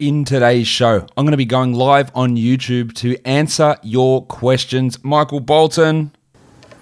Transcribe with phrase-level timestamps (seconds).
[0.00, 5.04] In today's show, I'm going to be going live on YouTube to answer your questions.
[5.04, 6.12] Michael Bolton.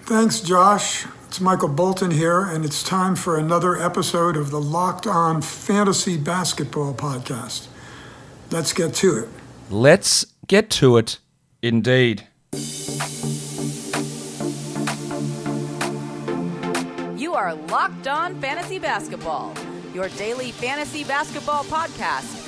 [0.02, 1.04] Thanks, Josh.
[1.26, 6.16] It's Michael Bolton here, and it's time for another episode of the Locked On Fantasy
[6.16, 7.66] Basketball Podcast.
[8.52, 9.28] Let's get to it.
[9.68, 11.18] Let's get to it,
[11.60, 12.28] indeed.
[17.18, 19.54] You are Locked On Fantasy Basketball,
[19.92, 22.47] your daily fantasy basketball podcast,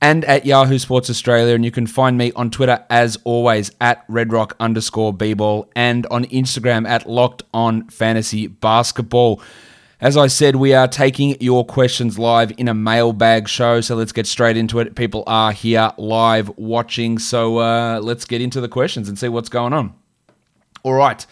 [0.00, 1.54] and at Yahoo Sports Australia.
[1.54, 6.24] And you can find me on Twitter as always at redrock underscore bball and on
[6.26, 9.40] Instagram at Locked On Fantasy Basketball.
[10.00, 14.12] As I said, we are taking your questions live in a mailbag show, so let's
[14.12, 14.94] get straight into it.
[14.94, 19.48] People are here live watching, so uh, let's get into the questions and see what's
[19.48, 19.92] going on.
[20.84, 21.26] All right.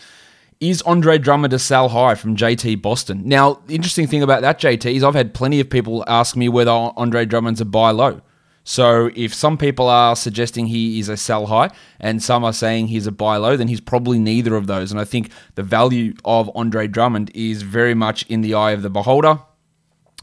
[0.58, 3.22] Is Andre Drummond a sell high from JT Boston?
[3.24, 6.48] Now, the interesting thing about that, JT, is I've had plenty of people ask me
[6.48, 8.20] whether Andre Drummond's a buy low.
[8.68, 12.88] So if some people are suggesting he is a sell high and some are saying
[12.88, 14.90] he's a buy low, then he's probably neither of those.
[14.90, 18.82] And I think the value of Andre Drummond is very much in the eye of
[18.82, 19.38] the beholder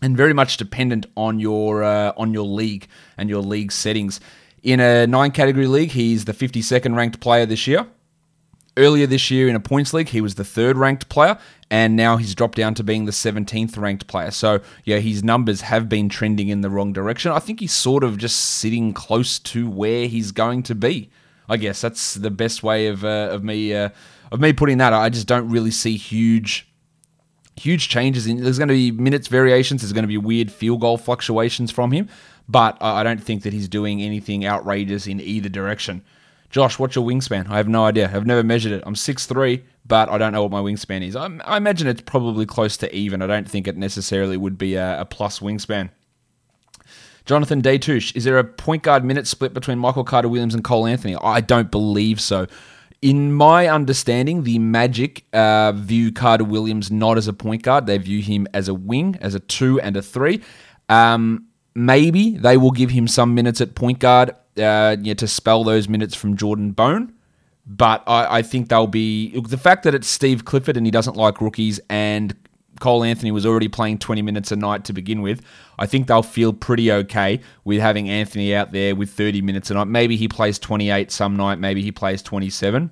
[0.02, 4.20] and very much dependent on your uh, on your league and your league settings.
[4.62, 7.88] In a nine category league, he's the 52nd ranked player this year.
[8.76, 11.38] Earlier this year in a points league, he was the third ranked player,
[11.74, 14.30] and now he's dropped down to being the 17th ranked player.
[14.30, 17.32] So, yeah, his numbers have been trending in the wrong direction.
[17.32, 21.10] I think he's sort of just sitting close to where he's going to be.
[21.50, 23.90] I guess that's the best way of uh, of me uh,
[24.32, 24.94] of me putting that.
[24.94, 26.68] I just don't really see huge
[27.56, 30.82] huge changes in there's going to be minutes variations there's going to be weird field
[30.82, 32.10] goal fluctuations from him
[32.50, 36.04] but i don't think that he's doing anything outrageous in either direction
[36.54, 37.50] Josh, what's your wingspan?
[37.50, 38.12] I have no idea.
[38.14, 38.84] I've never measured it.
[38.86, 41.16] I'm 6'3, but I don't know what my wingspan is.
[41.16, 43.24] I, I imagine it's probably close to even.
[43.24, 45.90] I don't think it necessarily would be a, a plus wingspan.
[47.26, 50.86] Jonathan Daytouche, is there a point guard minute split between Michael Carter Williams and Cole
[50.86, 51.16] Anthony?
[51.16, 52.46] I don't believe so.
[53.02, 57.88] In my understanding, the Magic uh, view Carter Williams not as a point guard.
[57.88, 60.44] They view him as a wing, as a two and a three.
[60.88, 65.64] Um, maybe they will give him some minutes at point guard uh, yeah, to spell
[65.64, 67.14] those minutes from Jordan Bone.
[67.66, 71.16] But I, I think they'll be the fact that it's Steve Clifford and he doesn't
[71.16, 72.36] like rookies, and
[72.80, 75.42] Cole Anthony was already playing 20 minutes a night to begin with.
[75.80, 79.76] I think they'll feel pretty okay with having Anthony out there with 30 minutes a
[79.76, 79.88] night.
[79.88, 82.92] Maybe he plays 28 some night, maybe he plays 27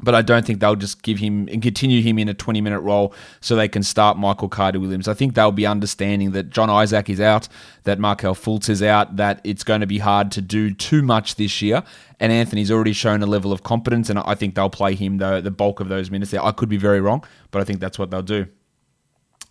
[0.00, 2.80] but I don't think they'll just give him and continue him in a 20 minute
[2.80, 5.06] role so they can start Michael Carter Williams.
[5.06, 7.48] I think they'll be understanding that John Isaac is out,
[7.84, 11.36] that Markelle Fultz is out, that it's going to be hard to do too much
[11.36, 11.82] this year.
[12.18, 15.40] And Anthony's already shown a level of competence, and I think they'll play him the,
[15.40, 16.44] the bulk of those minutes there.
[16.44, 18.46] I could be very wrong, but I think that's what they'll do.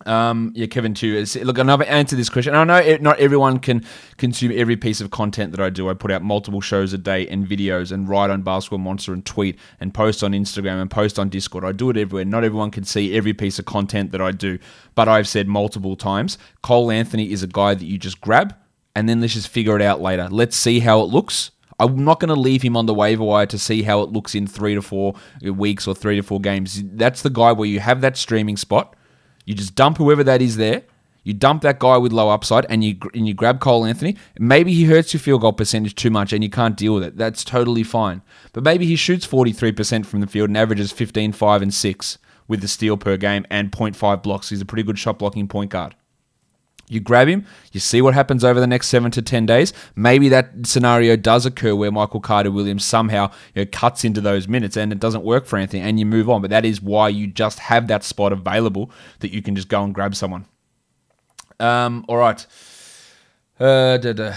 [0.06, 1.14] Um, yeah, Kevin too.
[1.14, 2.54] Is, Look, another answer this question.
[2.54, 3.84] I know not everyone can
[4.16, 5.88] consume every piece of content that I do.
[5.88, 9.24] I put out multiple shows a day and videos and write on Basketball Monster and
[9.24, 11.64] tweet and post on Instagram and post on Discord.
[11.64, 12.24] I do it everywhere.
[12.24, 14.58] Not everyone can see every piece of content that I do,
[14.94, 18.54] but I've said multiple times Cole Anthony is a guy that you just grab
[18.94, 20.28] and then let's just figure it out later.
[20.30, 21.50] Let's see how it looks.
[21.78, 24.34] I'm not going to leave him on the waiver wire to see how it looks
[24.34, 26.82] in three to four weeks or three to four games.
[26.84, 28.94] That's the guy where you have that streaming spot
[29.44, 30.82] you just dump whoever that is there.
[31.22, 34.16] You dump that guy with low upside, and you and you grab Cole Anthony.
[34.38, 37.16] Maybe he hurts your field goal percentage too much, and you can't deal with it.
[37.16, 38.20] That's totally fine.
[38.52, 41.72] But maybe he shoots forty three percent from the field and averages 15, 5, and
[41.72, 44.50] six with the steal per game and 0.5 blocks.
[44.50, 45.94] He's a pretty good shot blocking point guard.
[46.88, 49.72] You grab him, you see what happens over the next seven to ten days.
[49.96, 54.46] Maybe that scenario does occur where Michael Carter Williams somehow you know, cuts into those
[54.46, 56.42] minutes and it doesn't work for anything and you move on.
[56.42, 58.90] But that is why you just have that spot available
[59.20, 60.44] that you can just go and grab someone.
[61.58, 62.44] Um, all right.
[63.58, 64.34] Uh, da, da.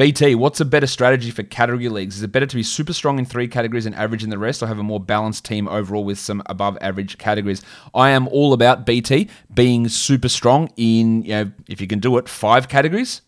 [0.00, 2.16] BT, what's a better strategy for category leagues?
[2.16, 4.62] Is it better to be super strong in three categories and average in the rest,
[4.62, 7.60] or have a more balanced team overall with some above average categories?
[7.94, 12.16] I am all about BT being super strong in, you know, if you can do
[12.16, 13.20] it, five categories.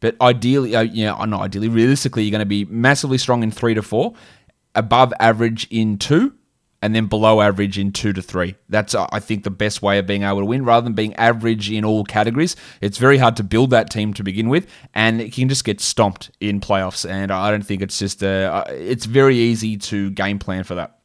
[0.00, 3.74] But ideally, uh, yeah, not ideally, realistically, you're going to be massively strong in three
[3.74, 4.14] to four,
[4.74, 6.32] above average in two,
[6.82, 8.54] and then below average in two to three.
[8.68, 11.14] That's, uh, I think, the best way of being able to win rather than being
[11.16, 12.56] average in all categories.
[12.80, 15.80] It's very hard to build that team to begin with, and it can just get
[15.80, 17.08] stomped in playoffs.
[17.08, 20.74] And I don't think it's just, a, uh, it's very easy to game plan for
[20.76, 20.95] that.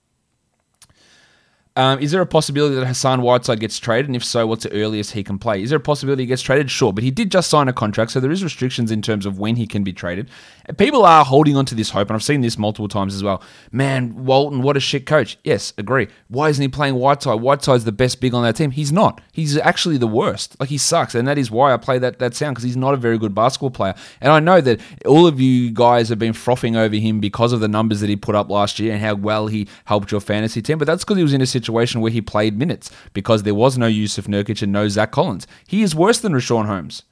[1.77, 4.07] Um, is there a possibility that Hassan Whiteside gets traded?
[4.07, 5.63] And if so, what's the earliest he can play?
[5.63, 6.69] Is there a possibility he gets traded?
[6.69, 9.39] Sure, but he did just sign a contract, so there is restrictions in terms of
[9.39, 10.29] when he can be traded.
[10.77, 13.41] People are holding on to this hope, and I've seen this multiple times as well.
[13.71, 15.37] Man, Walton, what a shit coach.
[15.45, 16.09] Yes, agree.
[16.27, 17.39] Why isn't he playing Whiteside?
[17.39, 18.71] Whiteside's the best big on that team.
[18.71, 19.21] He's not.
[19.31, 20.59] He's actually the worst.
[20.59, 22.93] Like he sucks, and that is why I play that that sound because he's not
[22.93, 23.95] a very good basketball player.
[24.19, 27.61] And I know that all of you guys have been frothing over him because of
[27.61, 30.61] the numbers that he put up last year and how well he helped your fantasy
[30.61, 33.55] team, but that's because he was in a situation where he played minutes because there
[33.55, 35.47] was no Jusuf Nurkic and no Zach Collins.
[35.67, 37.03] He is worse than Richaun Holmes.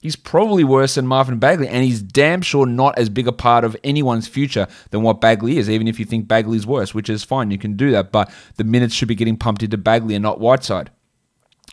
[0.00, 3.64] He's probably worse than Marvin Bagley, and he's damn sure not as big a part
[3.64, 7.24] of anyone's future than what Bagley is, even if you think Bagley's worse, which is
[7.24, 10.22] fine, you can do that, but the minutes should be getting pumped into Bagley and
[10.22, 10.90] not Whiteside.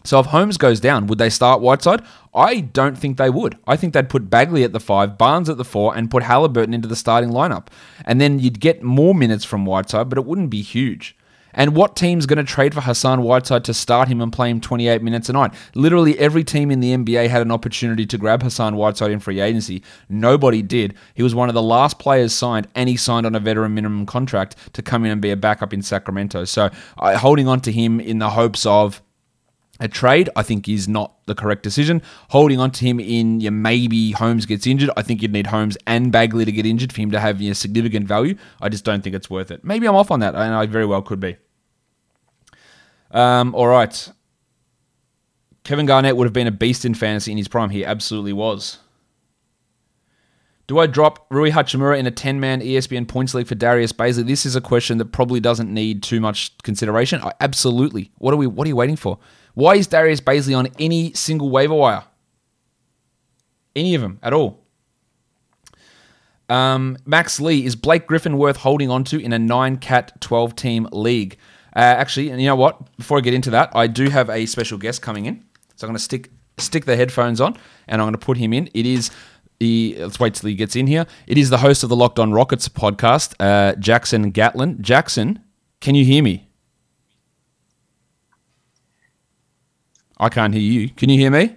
[0.06, 2.02] So if Holmes goes down, would they start Whiteside?
[2.34, 3.58] I don't think they would.
[3.68, 6.74] I think they'd put Bagley at the five, Barnes at the four, and put Halliburton
[6.74, 7.68] into the starting lineup.
[8.04, 11.16] And then you'd get more minutes from Whiteside, but it wouldn't be huge.
[11.54, 14.60] And what team's going to trade for Hassan Whiteside to start him and play him
[14.60, 15.54] 28 minutes a night?
[15.76, 19.40] Literally every team in the NBA had an opportunity to grab Hassan Whiteside in free
[19.40, 19.84] agency.
[20.10, 20.96] Nobody did.
[21.14, 24.06] He was one of the last players signed, and he signed on a veteran minimum
[24.06, 26.46] contract to come in and be a backup in Sacramento.
[26.46, 29.02] So uh, holding on to him in the hopes of
[29.80, 32.02] a trade, I think, is not the correct decision.
[32.30, 35.78] Holding on to him in your maybe Holmes gets injured, I think you'd need Holmes
[35.88, 38.36] and Bagley to get injured for him to have you significant value.
[38.62, 39.64] I just don't think it's worth it.
[39.64, 41.38] Maybe I'm off on that, and I very well could be.
[43.12, 44.10] Um, all right.
[45.64, 47.70] Kevin Garnett would have been a beast in fantasy in his prime.
[47.70, 48.80] He absolutely was.
[50.68, 54.26] Do I drop Rui Hachimura in a 10 man ESPN points league for Darius Bazley?
[54.26, 57.22] This is a question that probably doesn't need too much consideration.
[57.22, 58.12] I, absolutely.
[58.18, 59.20] What are we what are you waiting for?
[59.54, 62.04] Why is Darius Bazley on any single waiver wire?
[63.76, 64.64] Any of them at all?
[66.50, 70.88] Um, Max Lee, is Blake Griffin worth holding onto in a 9 cat 12 team
[70.92, 71.38] league?
[71.76, 72.96] Uh, actually, and you know what?
[72.98, 75.44] Before I get into that, I do have a special guest coming in.
[75.76, 76.30] So I'm going to stick
[76.60, 77.58] stick the headphones on
[77.88, 78.70] and I'm going to put him in.
[78.76, 79.10] It is
[79.60, 81.08] the let's wait till he gets in here.
[81.26, 84.82] It is the host of the Locked On Rockets podcast, uh, Jackson Gatlin.
[84.82, 85.40] Jackson,
[85.82, 86.43] can you hear me?
[90.24, 90.90] I can't hear you.
[90.90, 91.54] Can you hear me?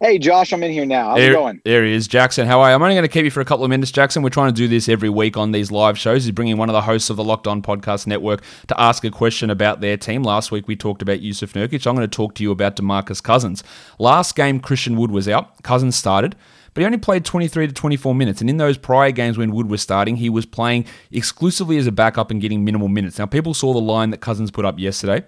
[0.00, 1.10] Hey, Josh, I'm in here now.
[1.10, 1.60] How's there, it going?
[1.66, 2.08] There he is.
[2.08, 2.74] Jackson, how are you?
[2.74, 4.22] I'm only going to keep you for a couple of minutes, Jackson.
[4.22, 6.24] We're trying to do this every week on these live shows.
[6.24, 9.10] He's bringing one of the hosts of the Locked On Podcast Network to ask a
[9.10, 10.22] question about their team.
[10.22, 11.86] Last week, we talked about Jusuf Nurkic.
[11.86, 13.62] I'm going to talk to you about DeMarcus Cousins.
[13.98, 15.62] Last game, Christian Wood was out.
[15.62, 16.36] Cousins started
[16.74, 18.40] but he only played 23 to 24 minutes.
[18.40, 21.92] And in those prior games when Wood was starting, he was playing exclusively as a
[21.92, 23.16] backup and getting minimal minutes.
[23.16, 25.24] Now, people saw the line that Cousins put up yesterday.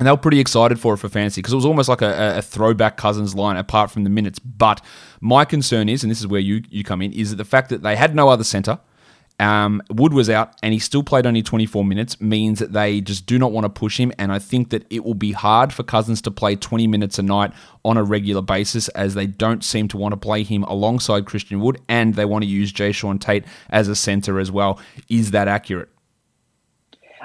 [0.00, 2.38] And they were pretty excited for it for fantasy because it was almost like a,
[2.38, 4.38] a, throwback Cousins line apart from the minutes.
[4.38, 4.82] But
[5.20, 7.68] my concern is, and this is where you, you come in, is that the fact
[7.68, 8.80] that they had no other center.
[9.38, 13.26] Um, Wood was out and he still played only 24 minutes, means that they just
[13.26, 14.10] do not want to push him.
[14.18, 17.22] And I think that it will be hard for Cousins to play 20 minutes a
[17.22, 17.52] night
[17.84, 21.60] on a regular basis as they don't seem to want to play him alongside Christian
[21.60, 24.80] Wood and they want to use Jae'Sean Tate as a center as well.
[25.10, 25.90] Is that accurate?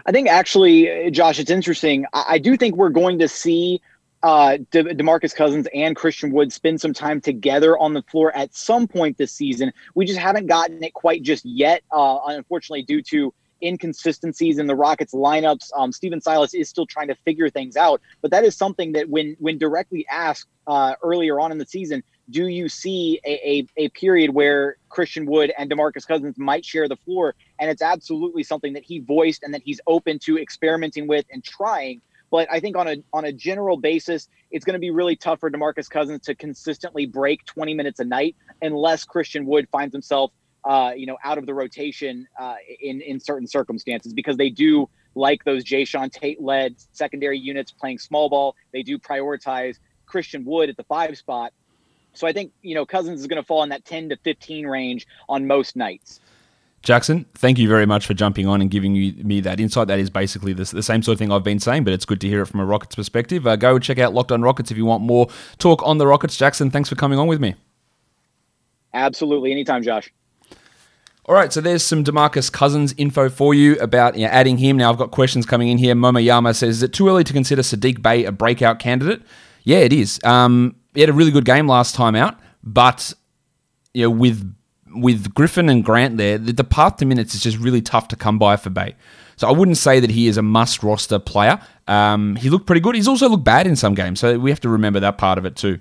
[0.06, 2.06] I think actually, Josh, it's interesting.
[2.14, 3.82] I, I do think we're going to see
[4.24, 8.56] uh, De- Demarcus Cousins and Christian Wood spend some time together on the floor at
[8.56, 9.72] some point this season.
[9.94, 14.76] We just haven't gotten it quite just yet, uh, unfortunately, due to inconsistencies in the
[14.76, 15.70] Rockets lineups.
[15.76, 19.10] Um, Stephen Silas is still trying to figure things out, but that is something that
[19.10, 23.86] when when directly asked uh, earlier on in the season, do you see a, a,
[23.86, 27.36] a, period where Christian Wood and DeMarcus Cousins might share the floor?
[27.60, 31.44] And it's absolutely something that he voiced and that he's open to experimenting with and
[31.44, 32.02] trying.
[32.32, 35.40] But I think on a on a general basis, it's going to be really tough
[35.40, 40.32] for DeMarcus Cousins to consistently break 20 minutes a night unless Christian Wood finds himself,
[40.64, 44.90] uh, you know, out of the rotation uh, in in certain circumstances because they do
[45.14, 48.56] like those Jae'Sean Tate led secondary units playing small ball.
[48.74, 51.54] They do prioritize Christian Wood at the five spot
[52.16, 54.66] so I think, you know, Cousins is going to fall in that 10 to 15
[54.66, 56.22] range on most nights.
[56.86, 59.88] Jackson, thank you very much for jumping on and giving me that insight.
[59.88, 62.22] That is basically the, the, same sort of thing I've been saying, but it's good
[62.22, 63.48] to hear it from a Rockets perspective.
[63.48, 65.28] Uh, go check out Locked On Rockets if you want more
[65.58, 66.38] talk on the Rockets.
[66.38, 67.56] Jackson, thanks for coming on with me.
[68.94, 69.52] Absolutely.
[69.52, 70.14] Anytime, Josh.
[71.26, 74.78] All right, so there's some Demarcus Cousins info for you about you know, adding him.
[74.78, 75.96] Now, I've got questions coming in here.
[75.96, 79.24] Momoyama says, Is it too early to consider Sadiq Bey a breakout candidate?
[79.64, 80.20] Yeah, it is.
[80.24, 83.12] Um, he had a really good game last time out, but
[83.96, 84.56] you know, with
[84.96, 88.16] with Griffin and Grant there, the, the path to minutes is just really tough to
[88.16, 88.96] come by for Bey.
[89.38, 91.60] So I wouldn't say that he is a must roster player.
[91.88, 92.96] Um, he looked pretty good.
[92.96, 95.46] He's also looked bad in some games, so we have to remember that part of
[95.46, 95.80] it too.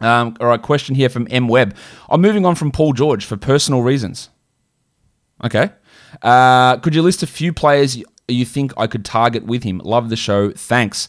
[0.00, 1.74] Um, all right, question here from M Webb.
[2.08, 4.28] I'm moving on from Paul George for personal reasons.
[5.42, 5.70] Okay.
[6.22, 9.78] Uh, could you list a few players you think I could target with him?
[9.78, 10.50] Love the show.
[10.52, 11.08] Thanks.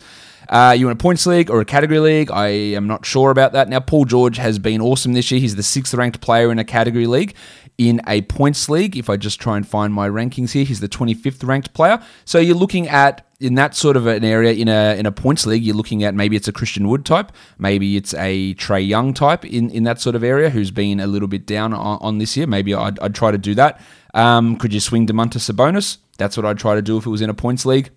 [0.50, 2.32] Uh, you in a points league or a category league?
[2.32, 3.70] I am not sure about that.
[3.70, 5.39] Now, Paul George has been awesome this year.
[5.39, 7.36] He's the sixth ranked player in a category league.
[7.77, 10.89] In a points league, if I just try and find my rankings here, he's the
[10.89, 12.03] 25th ranked player.
[12.25, 15.46] So you're looking at in that sort of an area in a in a points
[15.46, 19.13] league, you're looking at maybe it's a Christian Wood type, maybe it's a Trae Young
[19.13, 22.18] type in, in that sort of area who's been a little bit down on, on
[22.18, 22.48] this year.
[22.48, 23.79] Maybe I'd, I'd, try to do that.
[24.13, 26.00] Um, could you swing Domantas Sabonis?
[26.18, 27.91] That's what I'd try to do if it was in a points league.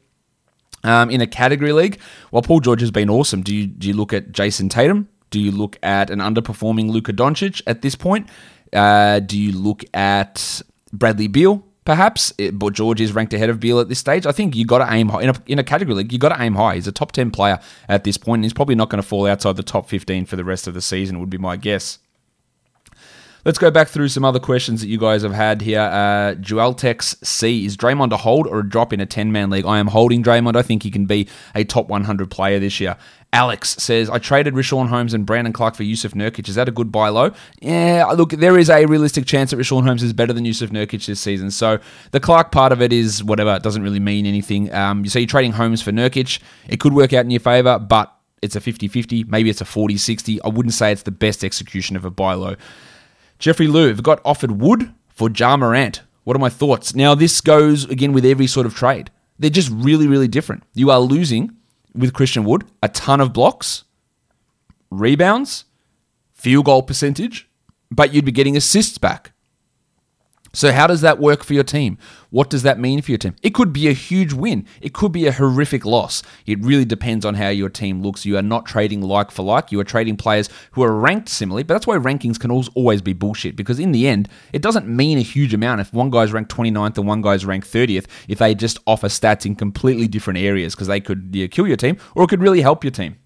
[0.85, 2.01] Um, in a category league,
[2.33, 3.43] well, Paul George has been awesome.
[3.43, 5.09] Do you do you look at Jayson Tatum?
[5.31, 8.29] Do you look at an underperforming Luka Doncic at this point?
[8.73, 10.61] Uh, do you look at
[10.93, 11.65] Bradley Beal?
[11.85, 14.25] Perhaps, it, but George is ranked ahead of Beal at this stage.
[14.25, 16.13] I think you got to aim high in a, in a category league.
[16.13, 16.77] You got to aim high.
[16.77, 17.59] He's a top ten player
[17.89, 18.39] at this point.
[18.39, 20.75] And he's probably not going to fall outside the top fifteen for the rest of
[20.75, 21.19] the season.
[21.19, 21.99] Would be my guess.
[23.45, 25.81] Let's go back through some other questions that you guys have had here.
[25.81, 27.65] Uh, Tex C.
[27.67, 29.67] Is Draymond a hold or a drop in a 10 man league?
[29.67, 30.55] I am holding Draymond.
[30.55, 32.97] I think he can be a top 100 player this year.
[33.33, 36.49] Alex says, I traded Richaun Holmes and Brandon Clark for Jusuf Nurkic.
[36.49, 37.33] Is that a good buy low?
[37.61, 41.07] Yeah, look, there is a realistic chance that Richaun Holmes is better than Jusuf Nurkic
[41.07, 41.51] this season.
[41.51, 41.79] So
[42.11, 43.57] the Clark part of it is whatever.
[43.57, 44.73] It doesn't really mean anything.
[44.73, 46.41] Um, so you're trading Holmes for Nurkic.
[46.69, 49.25] It could work out in your favor, but it's a 50 50.
[49.25, 50.43] Maybe it's a 40 60.
[50.43, 52.57] I wouldn't say it's the best execution of a buy low.
[53.43, 56.03] Jeffrey Lou got offered Wood for Ja Morant.
[56.23, 56.95] What are my thoughts?
[56.95, 59.11] Now, this goes again with every sort of trade.
[59.37, 60.63] They're just really, really different.
[60.75, 61.57] You are losing
[61.93, 63.83] with Christian Wood a ton of blocks,
[64.93, 65.65] rebounds,
[66.33, 67.51] field goal percentage,
[67.91, 69.32] but you'd be getting assists back.
[70.55, 71.97] So, how does that work for your team?
[72.29, 73.35] What does that mean for your team?
[73.43, 74.67] It could be a huge win.
[74.83, 76.23] It could be a horrific loss.
[76.45, 78.27] It really depends on how your team looks.
[78.27, 79.73] You are not trading like for like.
[79.73, 83.15] You are trading players who are ranked similarly, but that's why rankings can always be
[83.15, 86.55] bullshit because in the end, it doesn't mean a huge amount if one guy's ranked
[86.55, 90.75] 29th and one guy's ranked 30th if they just offer stats in completely different areas
[90.75, 93.17] because they could yeah, kill your team or it could really help your team.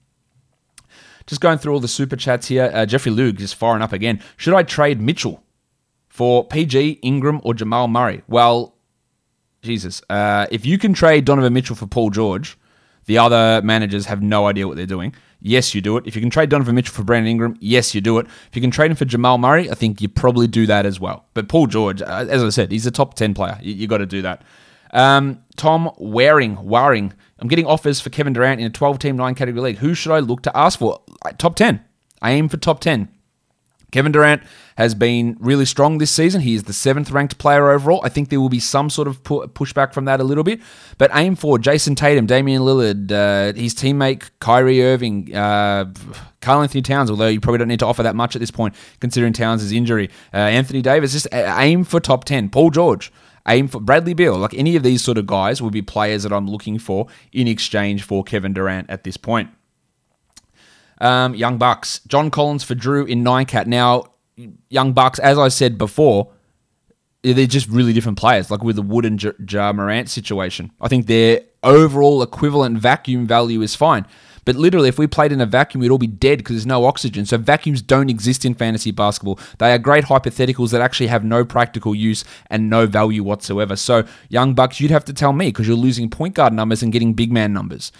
[1.27, 2.71] Just going through all the super chats here.
[2.73, 4.23] Uh, Jeffrey Lug just firing up again.
[4.37, 5.43] Should I trade Mitchell?
[6.17, 8.23] For PG, Ingram, or Jamal Murray?
[8.27, 8.75] Well,
[9.61, 12.57] Jesus, uh, if you can trade Donovan Mitchell for Paul George,
[13.05, 15.15] the other managers have no idea what they're doing.
[15.43, 16.07] Yes, you do it.
[16.07, 18.27] If you can trade Donovan Mitchell for Brandon Ingram, yes, you do it.
[18.49, 20.99] If you can trade him for Jamal Murray, I think you probably do that as
[20.99, 21.27] well.
[21.35, 23.59] But Paul George, uh, as I said, he's a top 10 player.
[23.61, 24.41] You, you got to do that.
[24.95, 27.13] Um, Tom Waring, Waring.
[27.41, 29.79] I'm getting offers for Kevin Durant in a 12 team, 9 category league.
[29.79, 31.03] Who should I look to ask for?
[31.37, 31.85] Top 10.
[32.23, 33.11] I aim for top 10.
[33.93, 34.43] Kevin Durant
[34.77, 36.41] has been really strong this season.
[36.43, 38.01] He is the seventh ranked player overall.
[38.05, 40.61] I think there will be some sort of pu- pushback from that a little bit.
[40.99, 45.93] But aim for Jayson Tatum, Damian Lillard, uh, his teammate Kyrie Irving, uh,
[46.41, 49.33] Karl-Anthony Towns, although you probably don't need to offer that much at this point considering
[49.33, 50.11] Towns' injury.
[50.35, 52.51] Uh, Anthony Davis, just aim for top 10.
[52.51, 53.13] Paul George,
[53.49, 54.37] aim for Bradley Beal.
[54.37, 57.49] Like any of these sort of guys would be players that I'm looking for in
[57.49, 59.51] exchange for Kevin Durant at this point.
[60.99, 63.67] Um, Young Bucks, John Collins for Drew in nine cat.
[63.67, 64.05] Now,
[64.69, 66.31] Young Bucks, as I said before,
[67.23, 68.51] they're just really different players.
[68.51, 73.63] Like with the Wood and Ja Morant situation, I think their overall equivalent vacuum value
[73.63, 74.07] is fine.
[74.47, 76.85] But literally, if we played in a vacuum, we'd all be dead because there's no
[76.85, 77.27] oxygen.
[77.27, 79.41] So vacuums don't exist in fantasy basketball.
[79.59, 83.75] They are great hypotheticals that actually have no practical use and no value whatsoever.
[83.75, 86.93] So young bucks, you'd have to tell me because you're losing point guard numbers and
[86.93, 87.91] getting big man numbers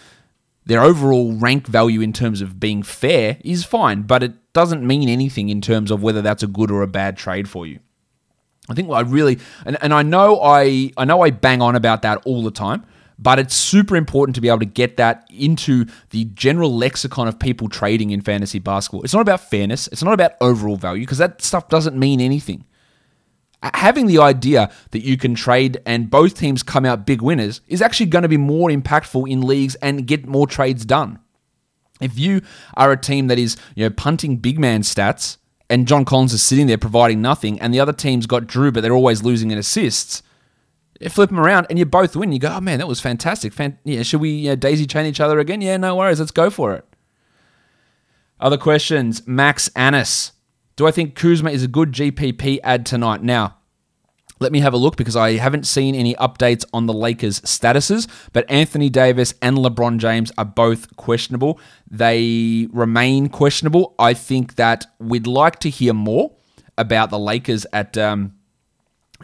[0.67, 5.09] their overall rank value in terms of being fair is fine, but it doesn't mean
[5.09, 7.79] anything in terms of whether that's a good or a bad trade for you.
[8.69, 12.03] I think I really and, and I know I I know I bang on about
[12.03, 12.85] that all the time,
[13.17, 17.39] but it's super important to be able to get that into the general lexicon of
[17.39, 19.05] people trading in fantasy basketball.
[19.05, 22.65] It's not about fairness, it's not about overall value because that stuff doesn't mean anything
[23.75, 27.83] having the idea that you can trade and both teams come out big winners is
[27.83, 31.19] actually going to be more impactful in leagues and get more trades done.
[32.01, 32.43] If you
[32.77, 35.39] are a team that is, you know, punting big man stats
[35.71, 38.83] and John Collins is sitting there providing nothing and the other team's got Drew but
[38.83, 40.23] they're always losing in assists,
[41.01, 42.33] you flip them around and you both win.
[42.33, 43.53] You go, oh man, that was fantastic.
[43.53, 45.61] Fan- yeah, should we uh, daisy chain each other again?
[45.61, 46.21] Yeah, no worries.
[46.21, 46.85] Let's go for it.
[48.41, 49.27] Other questions.
[49.27, 50.33] Max Annis.
[50.77, 53.23] Do I think Kuzma is a good GPP add tonight?
[53.23, 53.56] Now,
[54.39, 58.07] let me have a look because I haven't seen any updates on the Lakers' statuses,
[58.33, 61.59] but Anthony Davis and LeBron James are both questionable.
[61.91, 63.95] They remain questionable.
[63.99, 66.33] I think that we'd like to hear more.
[66.79, 67.97] about the Lakers at.
[67.97, 68.35] Um,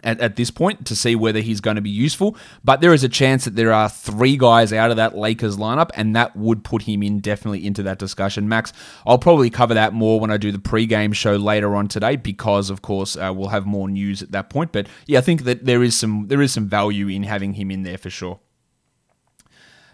[0.03, 2.35] at, at, this point to see whether he's going to be useful.
[2.63, 5.89] But there is a chance that there are three guys out of that Lakers lineup,
[5.95, 8.47] and that would put him in definitely into that discussion.
[8.47, 8.73] Max,
[9.05, 12.69] I'll probably cover that more when I do the pre-game show later on today, because
[12.69, 14.71] of course uh, we'll have more news at that point.
[14.71, 17.71] But yeah, I think that there is some there is some value in having him
[17.71, 18.39] in there for sure.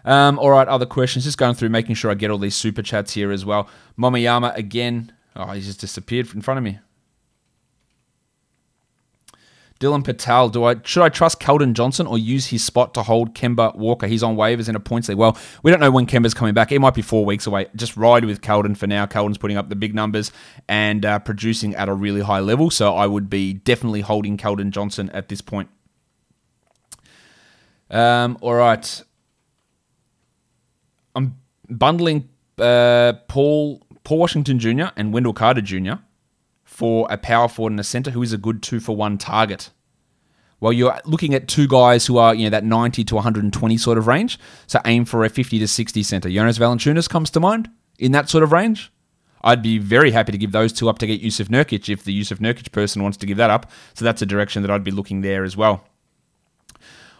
[0.04, 1.24] Um, all right, other questions.
[1.24, 3.68] Just going through, making sure I get all these super chats here as well.
[3.98, 5.12] Momoyama again.
[5.36, 6.78] Oh, he's just disappeared in front of me.
[9.80, 13.34] Dylan Patel, do I should I trust Keldon Johnson or use his spot to hold
[13.34, 14.06] Kemba Walker?
[14.06, 15.16] He's on waivers in a points league.
[15.16, 16.70] Well, we don't know when Kemba's coming back.
[16.70, 17.66] It might be four weeks away.
[17.74, 19.06] Just ride with Keldon for now.
[19.06, 20.32] Keldon's putting up the big numbers
[20.68, 22.70] and uh, producing at a really high level.
[22.70, 25.70] So I would be definitely holding Keldon Johnson at this point.
[27.90, 29.02] Um, all right.
[31.16, 31.36] I'm
[31.70, 34.88] bundling uh, Paul Paul Washington Jr.
[34.94, 35.94] and Wendell Carter Jr
[36.70, 39.70] for a power forward and a center who is a good two for one target.
[40.60, 43.98] Well, you're looking at two guys who are, you know, that 90 to 120 sort
[43.98, 44.38] of range.
[44.68, 46.30] So aim for a 50 to 60 center.
[46.30, 48.92] Jonas Valanciunas comes to mind in that sort of range.
[49.42, 52.18] I'd be very happy to give those two up to get Jusuf Nurkic if the
[52.18, 53.70] Jusuf Nurkic person wants to give that up.
[53.94, 55.84] So that's a direction that I'd be looking there as well.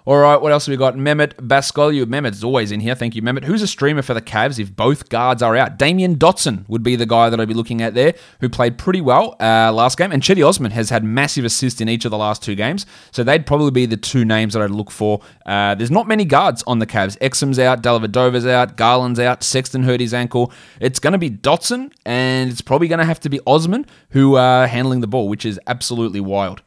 [0.07, 0.95] All right, what else have we got?
[0.95, 2.07] Mehmet Baskolu.
[2.07, 2.95] Mehmet's always in here.
[2.95, 3.45] Thank you, Mehmet.
[3.45, 5.78] Who's a streamer for the Cavs if both guards are out?
[5.78, 9.02] Damyean Dotson would be the guy that I'd be looking at there, who played pretty
[9.02, 10.11] well uh, last game.
[10.11, 12.87] And Cedi Osman has had massive assists in each of the last two games.
[13.11, 15.21] So they'd probably be the two names that I'd look for.
[15.45, 17.19] Uh, there's not many guards on the Cavs.
[17.19, 20.50] Exum's out, Dellavedova's out, Garland's out, Sexton hurt his ankle.
[20.80, 24.37] It's going to be Dotson, and it's probably going to have to be Osman who
[24.37, 26.62] are handling the ball, which is absolutely wild.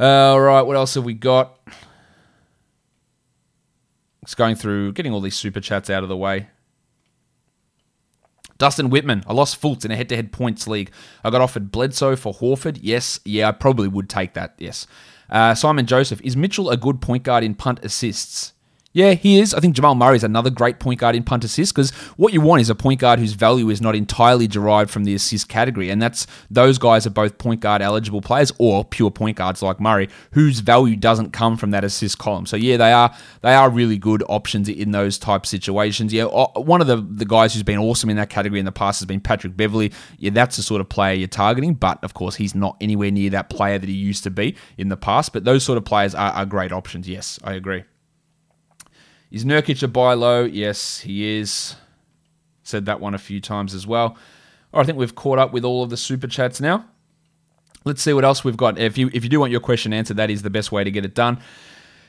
[0.00, 1.58] Uh, all right, what else have we got?
[4.24, 6.48] Just going through, getting all these super chats out of the way.
[8.58, 10.90] Dustin Whitman, I lost Fultz in a head to head points league.
[11.24, 12.78] I got offered Bledsoe for Horford.
[12.82, 14.54] Yes, yeah, I probably would take that.
[14.58, 14.86] Yes.
[15.30, 18.52] Uh, Simon Joseph, is Mitchell a good point guard in punt assists?
[18.92, 19.52] Yeah, he is.
[19.52, 22.40] I think Jamal Murray is another great point guard in punt assist because what you
[22.40, 25.90] want is a point guard whose value is not entirely derived from the assist category.
[25.90, 29.78] And that's those guys are both point guard eligible players or pure point guards like
[29.78, 32.46] Murray, whose value doesn't come from that assist column.
[32.46, 36.14] So yeah, they are they are really good options in those type situations.
[36.14, 39.00] Yeah, one of the, the guys who's been awesome in that category in the past
[39.00, 39.92] has been Patrick Beverley.
[40.16, 43.28] Yeah, that's the sort of player you're targeting, but of course he's not anywhere near
[43.30, 45.34] that player that he used to be in the past.
[45.34, 47.06] But those sort of players are, are great options.
[47.06, 47.84] Yes, I agree.
[49.30, 50.44] Is Nurkic a buy low?
[50.44, 51.76] Yes, he is.
[52.62, 54.16] Said that one a few times as well.
[54.72, 56.84] I think we've caught up with all of the super chats now.
[57.84, 58.78] Let's see what else we've got.
[58.78, 60.90] If you if you do want your question answered, that is the best way to
[60.90, 61.40] get it done.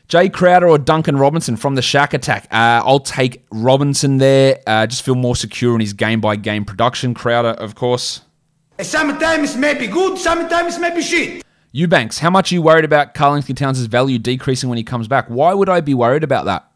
[0.10, 2.46] Jae Crowder or Duncan Robinson from the Shaq Attack.
[2.52, 4.60] Uh, I'll take Robinson there.
[4.66, 7.14] Uh, just feel more secure in his game by game production.
[7.14, 8.22] Crowder, of course.
[8.82, 11.44] Sometimes it may be good, sometimes it may be shit.
[11.72, 15.28] Eubanks, how much are you worried about Karl-Anthony Towns' value decreasing when he comes back?
[15.28, 16.69] Why would I be worried about that?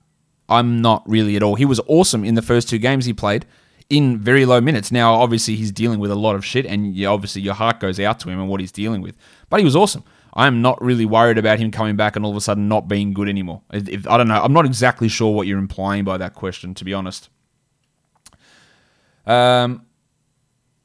[0.54, 1.56] I'm not really at all.
[1.56, 3.46] He was awesome in the first two games he played
[3.89, 4.92] in very low minutes.
[4.92, 8.00] Now, obviously, he's dealing with a lot of shit, and you, obviously, your heart goes
[8.00, 9.18] out to him and what he's dealing with.
[9.50, 10.04] But he was awesome.
[10.34, 13.13] I'm not really worried about him coming back and all of a sudden not being
[13.13, 13.62] good anymore.
[13.72, 14.42] If, I don't know.
[14.42, 17.30] I'm not exactly sure what you're implying by that question, to be honest.
[19.26, 19.86] Um,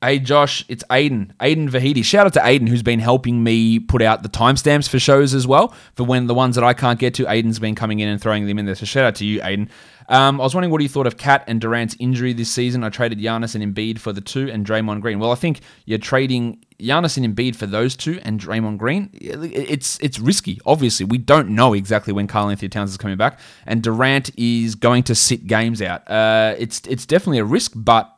[0.00, 1.34] Hey Josh, it's Aiden.
[1.38, 2.04] Aiden Vahidi.
[2.04, 5.44] Shout out to Aiden who's been helping me put out the timestamps for shows as
[5.44, 5.74] well.
[5.96, 8.46] For when the ones that I can't get to, Aiden's been coming in and throwing
[8.46, 8.76] them in there.
[8.76, 9.68] So shout out to you, Aiden.
[10.08, 12.84] Um, I was wondering what you thought of KAT and Durant's injury this season.
[12.84, 15.18] I traded Giannis and Embiid for the two and Draymond Green.
[15.18, 19.10] Well, I think you're trading Giannis and Embiid for those two and Draymond Green.
[19.12, 20.60] It's it's risky.
[20.64, 25.02] Obviously, we don't know exactly when Karl-Anthony Towns is coming back, and Durant is going
[25.02, 26.08] to sit games out.
[26.08, 28.14] Uh, it's it's definitely a risk, but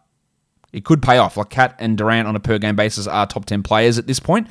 [0.73, 1.37] it could pay off.
[1.37, 4.21] Like KAT and Durant on a per game basis are top 10 players at this
[4.21, 4.49] point,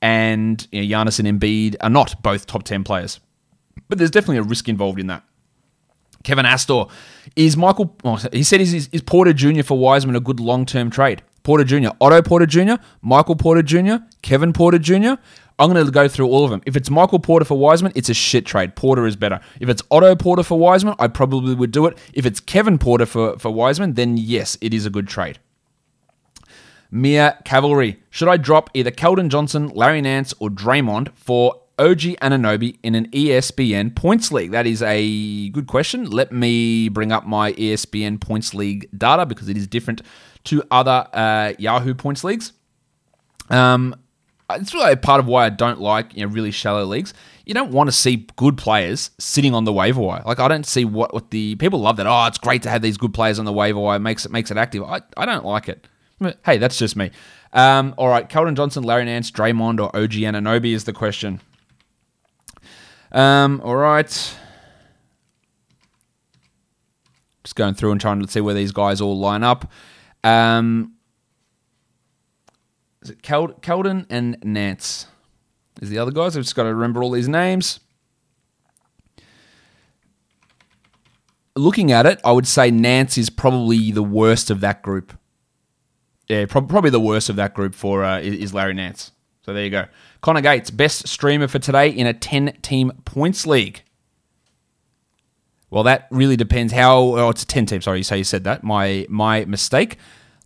[0.00, 3.20] and you know, Giannis and Embiid are not both top 10 players.
[3.88, 5.24] But there's definitely a risk involved in that.
[6.24, 6.86] Kevin Astor
[7.36, 7.96] is Michael.
[8.32, 9.62] He said is, is Porter Jr.
[9.62, 11.22] for Wiseman a good long term trade?
[11.42, 15.14] Porter Jr., Otto Porter Jr., Michael Porter Jr., Kevin Porter Jr.
[15.58, 16.62] I'm going to go through all of them.
[16.66, 18.76] If it's Michael Porter for Wiseman, it's a shit trade.
[18.76, 19.40] Porter is better.
[19.58, 21.96] If it's Otto Porter for Wiseman, I probably would do it.
[22.12, 25.38] If it's Kevin Porter for, for Wiseman, then yes, it is a good trade.
[26.90, 28.00] Mia Cavalry.
[28.10, 33.08] Should I drop either Keldon Johnson, Larry Nance, or Draymond for OG Anunoby in an
[33.10, 34.52] ESPN points league?
[34.52, 36.10] That is a good question.
[36.10, 40.02] Let me bring up my ESPN points league data because it is different
[40.44, 42.52] to other uh, Yahoo points leagues.
[43.50, 43.94] Um,
[44.50, 47.12] it's really part of why I don't like you know really shallow leagues.
[47.44, 50.22] You don't want to see good players sitting on the waiver wire.
[50.24, 52.06] Like I don't see what, what the people love that.
[52.06, 53.96] Oh, it's great to have these good players on the waiver wire.
[53.96, 54.82] It makes it makes it active.
[54.84, 55.86] I, I don't like it.
[56.44, 57.10] Hey, that's just me.
[57.52, 61.40] Um, all right, Keldon Johnson, Larry Nance, Draymond, or OG Anunoby is the question.
[63.12, 64.36] Um, all right.
[67.44, 69.70] Just going through and trying to see where these guys all line up.
[70.22, 70.94] Um,
[73.02, 75.06] is it Kel- Keldon and Nance?
[75.80, 76.36] Is the other guys?
[76.36, 77.80] I've just got to remember all these names.
[81.56, 85.16] Looking at it, I would say Nance is probably the worst of that group.
[86.28, 89.12] Yeah, prob- probably the worst of that group for uh, is is Larry Nance.
[89.42, 89.86] So there you go.
[90.20, 93.82] Connor Gates, best streamer for today in a 10 team points league.
[95.70, 96.98] Well, that really depends how.
[96.98, 97.80] Oh, it's a 10 team.
[97.80, 98.62] Sorry, so you said that.
[98.62, 99.96] My my mistake.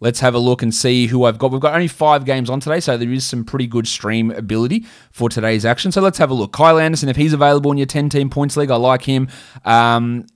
[0.01, 1.53] Let's have a look and see who I've got.
[1.53, 4.85] We've got only five games on today, so there is some pretty good stream ability
[5.13, 5.93] for today's action.
[5.93, 6.53] So let's have a look.
[6.53, 9.29] Kyle Anderson, if he's available in your 10 team points league, I like him.
[9.65, 10.27] Um,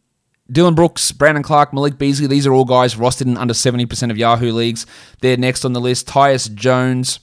[0.50, 4.16] Dillon Brooks, Brandon Clark, Malik Beasley, these are all guys rostered in under 70% of
[4.16, 4.86] Yahoo leagues.
[5.20, 6.06] They're next on the list.
[6.06, 7.18] Tyus Jones,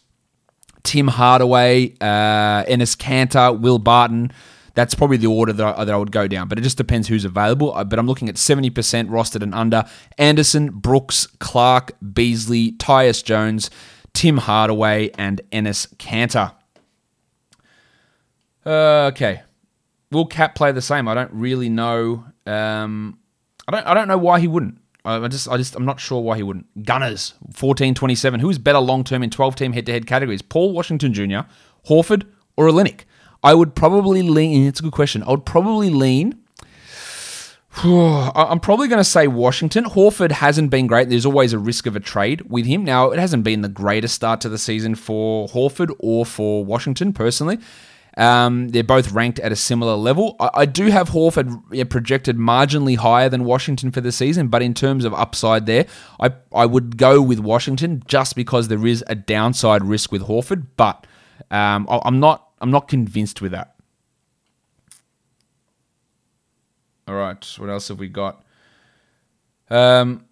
[0.83, 4.31] Tim Hardaway, uh, Enes Kanter, Will Barton.
[4.75, 7.07] That's probably the order that I, that I would go down, but it just depends
[7.07, 7.73] who's available.
[7.73, 8.71] Uh, But I'm looking at 70%
[9.09, 9.85] rostered and under.
[10.17, 13.69] Anderson, Brooks, Clark, Beasley, Tyus Jones,
[14.13, 16.53] Tim Hardaway, and Enes Kanter.
[18.65, 19.43] Uh, okay.
[20.11, 21.07] Will Cap play the same?
[21.07, 22.25] I don't really know.
[22.45, 23.19] Um,
[23.67, 23.87] I don't.
[23.87, 24.79] I don't know why he wouldn't.
[25.05, 25.47] I just.
[25.47, 25.75] I just.
[25.75, 26.85] I'm not sure why he wouldn't.
[26.85, 27.33] Gunners.
[27.53, 28.41] 14-27.
[28.41, 30.41] Who is better long term in 12 team head to head categories?
[30.41, 31.47] Paul Washington Jr.,
[31.87, 32.25] Horford,
[32.57, 33.01] or Olynyk?
[33.43, 34.67] I would probably lean.
[34.67, 35.23] It's a good question.
[35.23, 36.39] I would probably lean.
[37.83, 39.85] I'm probably going to say Washington.
[39.85, 41.09] Horford hasn't been great.
[41.09, 42.83] There's always a risk of a trade with him.
[42.83, 47.13] Now, it hasn't been the greatest start to the season for Horford or for Washington,
[47.13, 47.57] personally.
[48.15, 50.35] Um, they're both ranked at a similar level.
[50.39, 54.73] I, I do have Horford projected marginally higher than Washington for the season, but in
[54.73, 55.85] terms of upside there,
[56.19, 60.67] I, I would go with Washington just because there is a downside risk with Horford,
[60.77, 61.07] but
[61.49, 63.75] um, I, I'm not I'm not convinced with that.
[67.07, 68.45] All right, what else have we got?
[69.69, 70.25] Um,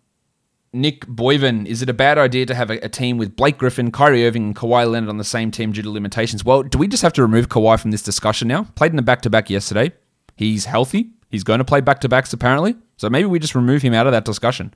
[0.73, 3.91] Nick Boyven, is it a bad idea to have a, a, team with Blake Griffin,
[3.91, 6.45] Kyrie Irving, and Kawhi Leonard on the same team due to limitations?
[6.45, 8.63] Well, do we just have to remove Kawhi from this discussion now?
[8.75, 9.91] Played in a back to back yesterday.
[10.37, 11.09] He's healthy.
[11.29, 12.75] He's going to play back to backs apparently.
[12.95, 14.73] So maybe we just remove him out of that discussion.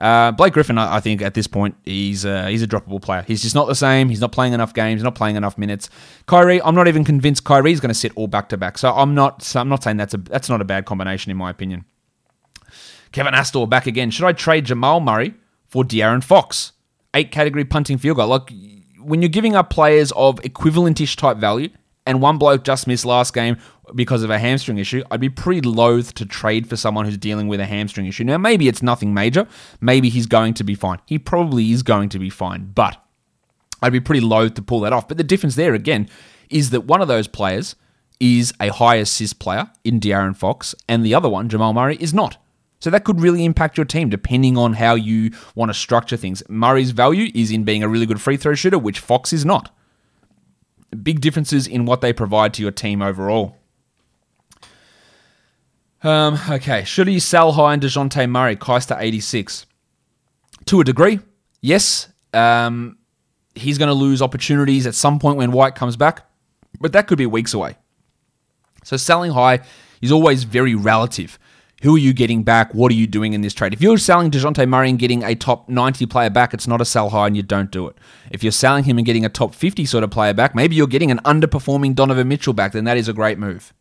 [0.00, 3.22] Uh, Blake Griffin, I, I think at this point he's uh, he's a droppable player.
[3.26, 4.08] He's just not the same.
[4.08, 5.02] He's not playing enough games.
[5.02, 5.90] Not playing enough minutes.
[6.26, 8.78] Kyrie, I'm not even convinced Kyrie's going to sit all back to back.
[8.78, 9.56] So I'm not.
[9.56, 11.84] I'm not saying that's a that's not a bad combination in my opinion.
[13.12, 14.10] Kevin Astor back again.
[14.10, 15.34] Should I trade Jamal Murray
[15.66, 16.72] for De'Aaron Fox?
[17.14, 18.28] Eight category punting field goal.
[18.28, 18.52] Like
[19.00, 21.70] when you're giving up players of equivalentish type value,
[22.06, 23.56] and one bloke just missed last game
[23.94, 27.48] because of a hamstring issue, I'd be pretty loath to trade for someone who's dealing
[27.48, 28.24] with a hamstring issue.
[28.24, 29.46] Now, maybe it's nothing major.
[29.80, 31.00] Maybe he's going to be fine.
[31.06, 33.02] He probably is going to be fine, but
[33.82, 35.08] I'd be pretty loath to pull that off.
[35.08, 36.08] But the difference there, again,
[36.48, 37.74] is that one of those players
[38.20, 42.14] is a high assist player in De'Aaron Fox, and the other one, Jamal Murray, is
[42.14, 42.38] not.
[42.78, 46.42] So that could really impact your team depending on how you want to structure things.
[46.48, 49.74] Murray's value is in being a really good free throw shooter, which Fox is not.
[51.02, 53.56] Big differences in what they provide to your team overall.
[56.02, 59.66] Um, okay, should he sell high in DeJounte Murray, Keister 86?
[60.66, 61.20] To a degree,
[61.60, 62.08] yes.
[62.32, 62.98] Um,
[63.54, 66.28] he's going to lose opportunities at some point when White comes back,
[66.80, 67.76] but that could be weeks away.
[68.84, 69.60] So selling high
[70.00, 71.38] is always very relative.
[71.82, 72.74] Who are you getting back?
[72.74, 73.74] What are you doing in this trade?
[73.74, 76.86] If you're selling DeJounte Murray and getting a top 90 player back, it's not a
[76.86, 77.96] sell high and you don't do it.
[78.30, 80.86] If you're selling him and getting a top 50 sort of player back, maybe you're
[80.86, 83.74] getting an underperforming Donovan Mitchell back, then that is a great move.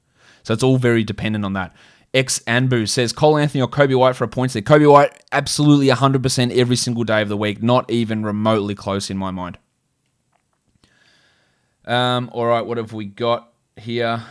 [0.43, 1.73] So it's all very dependent on that.
[2.13, 4.65] X Anbu says Cole Anthony or Coby White for a points league.
[4.65, 9.17] Coby White, absolutely 100% every single day of the week, not even remotely close in
[9.17, 9.57] my mind.
[11.85, 14.23] Um, all right, what have we got here?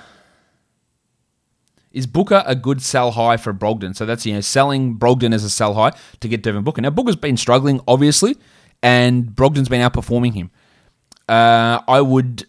[1.95, 3.95] Is Booker a good sell high for Brogdon?
[3.95, 6.83] So that's you know selling Brogdon as a sell high to get Devin Booker.
[6.83, 8.37] Now Booker's been struggling obviously,
[8.83, 10.51] and Brogdon's been outperforming him.
[11.29, 12.47] Uh, I would.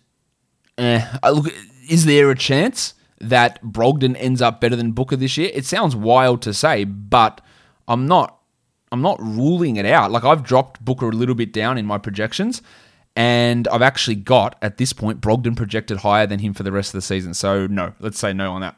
[0.79, 1.53] Eh, I look.
[1.87, 5.51] Is there a chance that Brogdon ends up better than Booker this year?
[5.53, 7.39] It sounds wild to say, but
[7.87, 8.39] I'm not.
[8.91, 10.11] I'm not ruling it out.
[10.11, 12.63] Like I've dropped Booker a little bit down in my projections,
[13.15, 16.89] and I've actually got at this point Brogdon projected higher than him for the rest
[16.89, 17.35] of the season.
[17.35, 18.77] So no, let's say no on that.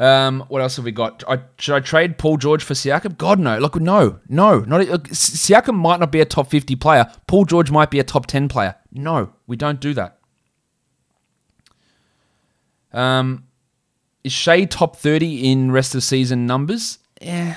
[0.00, 1.22] Um, what else have we got?
[1.28, 3.18] I, should I trade Paul George for Siakam?
[3.18, 3.58] God no.
[3.58, 7.12] Look, no, no, not Siakam might not be a top fifty player.
[7.26, 8.76] Paul George might be a top ten player.
[8.90, 10.18] No, we don't do that.
[12.94, 13.44] Um,
[14.24, 16.98] is Shai top thirty in rest of season numbers?
[17.20, 17.56] Yeah,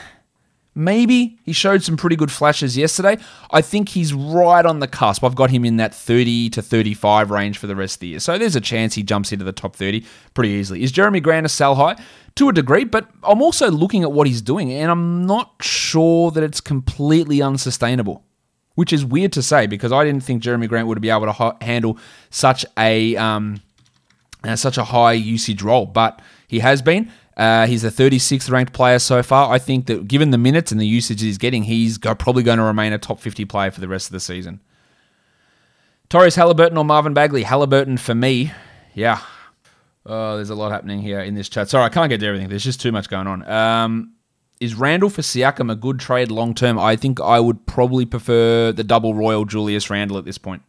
[0.76, 3.18] Maybe he showed some pretty good flashes yesterday.
[3.52, 5.24] I think he's right on the cusp.
[5.24, 8.20] I've got him in that 30 to 35 range for the rest of the year.
[8.20, 10.82] So there's a chance he jumps into the top 30 pretty easily.
[10.84, 11.96] Is Jerami Grant a sell high?
[12.38, 16.32] To a degree, but I'm also looking at what he's doing and I'm not sure
[16.32, 18.24] that it's completely unsustainable.
[18.76, 21.56] Which is weird to say because I didn't think Jerami Grant would be able to
[21.62, 22.00] handle
[22.32, 23.62] such a um,
[24.44, 27.12] uh, such a high usage role, but he has been.
[27.36, 29.52] Uh, he's the 36th ranked player so far.
[29.52, 32.60] I think that given the minutes and the usage he's getting, he's go- probably going
[32.60, 34.60] to remain a top 50 player for the rest of the season.
[36.10, 37.44] Tyrese Halliburton or Marvin Bagley?
[37.44, 38.52] Halliburton for me.
[38.94, 39.20] Yeah.
[40.06, 41.70] Oh, there's a lot happening here in this chat.
[41.70, 42.50] Sorry, I can't get to everything.
[42.50, 43.48] There's just too much going on.
[43.50, 44.14] Um,
[44.60, 46.78] is Randle for Siakam a good trade long term?
[46.78, 50.62] I think I would probably prefer the double royal Julius Randle at this point.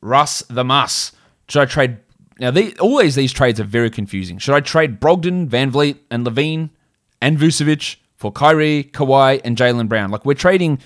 [0.00, 1.12] Russ the Muss.
[1.48, 1.98] Should I trade
[2.40, 4.38] now, always these trades are very confusing.
[4.38, 6.70] Should I trade Brogdon, Van Vleet, and LaVine,
[7.20, 10.10] and Vucevic for Kyrie, Kawhi, and Jaylen Brown?
[10.10, 10.78] Like we're trading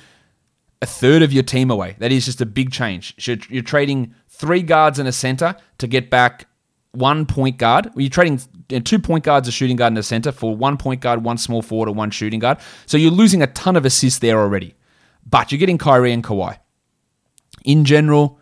[0.83, 1.97] a third of your team away.
[1.99, 3.15] That is just a big change.
[3.49, 6.47] You're trading three guards and a center to get back
[6.91, 7.91] one point guard.
[7.97, 8.41] You're trading
[8.83, 11.63] two point guards, a shooting guard, and a center for one point guard, one small
[11.63, 12.59] forward, and one shooting guard.
[12.87, 14.75] So you're losing a ton of assists there already.
[15.27, 16.59] But you're getting Kyrie and Kawhi.
[17.65, 18.39] In general,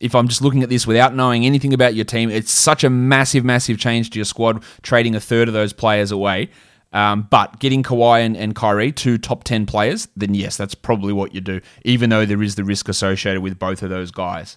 [0.00, 2.90] if I'm just looking at this without knowing anything about your team, it's such a
[2.90, 6.50] massive, massive change to your squad, trading a third of those players away.
[6.92, 11.12] Um, but getting Kawhi and, and Kyrie, two top 10 players, then yes, that's probably
[11.12, 14.56] what you do, even though there is the risk associated with both of those guys.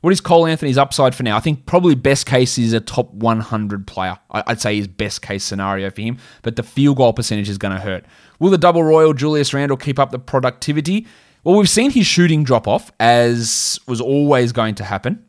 [0.00, 1.36] What is Cole Anthony's upside for now?
[1.36, 4.18] I think probably best case is a top 100 player.
[4.30, 7.74] I'd say his best case scenario for him, but the field goal percentage is going
[7.74, 8.04] to hurt.
[8.38, 11.06] Will the double royal Julius Randle keep up the productivity?
[11.44, 15.26] Well, we've seen his shooting drop off, as was always going to happen.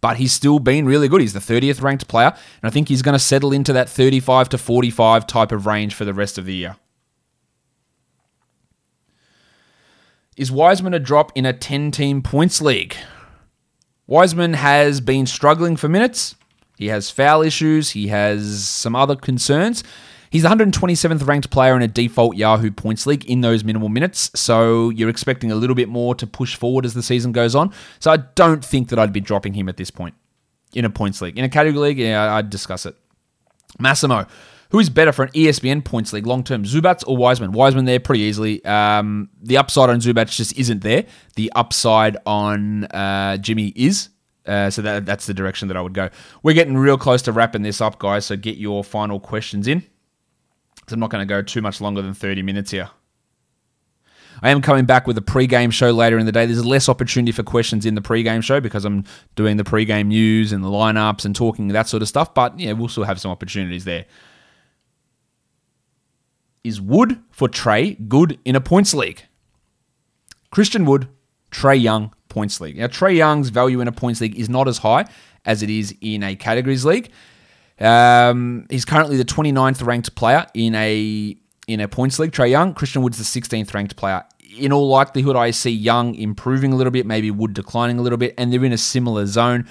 [0.00, 1.20] But he's still been really good.
[1.20, 4.48] He's the 30th ranked player, and I think he's going to settle into that 35
[4.48, 6.76] to 45 type of range for the rest of the year.
[10.36, 12.96] Is Wiseman a drop in a 10 team points league?
[14.06, 16.34] Wiseman has been struggling for minutes.
[16.78, 17.90] He has foul issues.
[17.90, 19.84] He has some other concerns.
[20.32, 24.30] He's the 127th ranked player in a default Yahoo points league in those minimal minutes,
[24.34, 27.70] so you're expecting a little bit more to push forward as the season goes on.
[28.00, 30.14] So I don't think that I'd be dropping him at this point
[30.72, 31.38] in a points league.
[31.38, 32.96] In a category league, yeah, I'd discuss it.
[33.78, 34.24] Massimo,
[34.70, 37.52] who is better for an ESPN points league long term, Zubac or Wiseman?
[37.52, 38.64] Wiseman there pretty easily.
[38.64, 41.04] Um, the upside on Zubac just isn't there.
[41.36, 44.08] The upside on uh, Jimmy is.
[44.46, 46.08] Uh, so that, that's the direction that I would go.
[46.42, 48.24] We're getting real close to wrapping this up, guys.
[48.24, 49.84] So get your final questions in.
[50.90, 52.90] I'm not going to go too much longer than 30 minutes here.
[54.42, 56.46] I am coming back with a pre-game show later in the day.
[56.46, 59.04] There's less opportunity for questions in the pre-game show because I'm
[59.36, 62.34] doing the pre-game news and the lineups and talking that sort of stuff.
[62.34, 64.06] But yeah, we'll still have some opportunities there.
[66.64, 69.22] Is Wood for Trae good in a points league?
[70.50, 71.08] Christian Wood,
[71.50, 72.78] Trae Young, points league.
[72.78, 75.04] Now Trae Young's value in a points league is not as high
[75.44, 77.10] as it is in a categories league.
[77.80, 81.36] Um, he's currently the 29th ranked player in a
[81.68, 82.32] in a points league.
[82.32, 84.24] Trae Young, Christian Wood's the 16th ranked player.
[84.58, 88.18] In all likelihood, I see Young improving a little bit, maybe Wood declining a little
[88.18, 89.66] bit, and they're in a similar zone.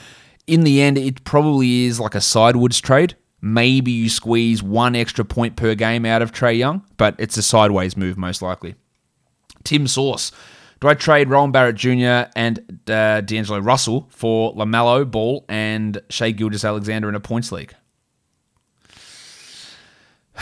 [0.48, 3.16] In the end, it probably is like a sidewoods trade.
[3.42, 7.44] Maybe you squeeze one extra point per game out of Trae Young, but it's a
[7.44, 8.76] sideways move most likely.
[9.64, 10.32] Tim Source.
[10.80, 12.32] Do I trade Rowan Barrett Jr.
[12.36, 17.76] and uh, D'Angelo Russell for LaMelo Ball and Shai Gilgeous-Alexander in a points league?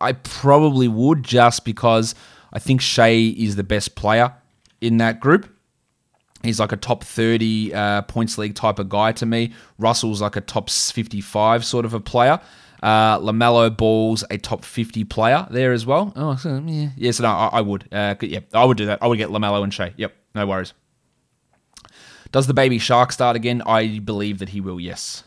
[0.00, 2.14] I, probably would just because
[2.52, 4.34] I think Shai is the best player
[4.80, 5.52] in that group.
[6.42, 9.52] He's like a top 30 uh, points league type of guy to me.
[9.78, 12.40] Russell's like a top 55 sort of a player.
[12.82, 16.12] Uh, LaMelo Ball's a top 50 player there as well.
[16.14, 16.90] Oh, so, yeah.
[16.96, 17.88] Yes, no, I, I would.
[17.92, 19.02] Uh, yeah, I would do that.
[19.02, 19.92] I would get LaMelo and Shai.
[19.96, 20.72] Yep, no worries.
[22.32, 23.62] Does the baby shark start again?
[23.66, 25.24] I believe that he will, yes.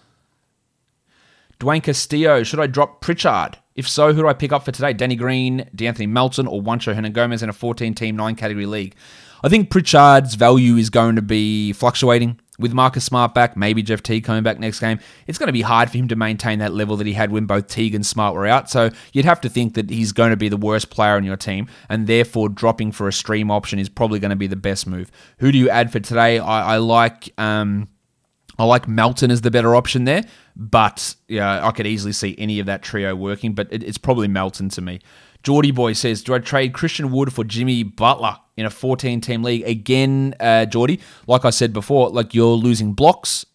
[1.59, 3.57] Dwayne Castillo, should I drop Pritchard?
[3.75, 4.93] If so, who do I pick up for today?
[4.93, 8.95] Danny Green, D'Anthony Melton, or Juancho Hernangomez in a 14 team, 9 category league?
[9.43, 12.39] I think Pritchard's value is going to be fluctuating.
[12.59, 15.61] With Marcus Smart back, maybe Jeff Teague coming back next game, it's going to be
[15.61, 18.35] hard for him to maintain that level that he had when both Teague and Smart
[18.35, 18.69] were out.
[18.69, 21.37] So you'd have to think that he's going to be the worst player on your
[21.37, 24.87] team, and therefore dropping for a stream option is probably going to be the best
[24.87, 25.09] move.
[25.37, 26.39] Who do you add for today?
[26.39, 27.33] I, I like.
[27.37, 27.87] Um,
[28.59, 32.59] I like Melton as the better option there, but yeah, I could easily see any
[32.59, 33.53] of that trio working.
[33.53, 34.99] But it, it's probably Melton to me.
[35.43, 39.63] Geordie Boy says, "Do I trade Christian Wood for Jimmy Butler in a 14-team league
[39.63, 43.45] again?" Uh, Geordie, like I said before, like you're losing blocks,